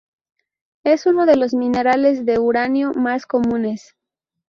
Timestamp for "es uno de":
0.83-1.35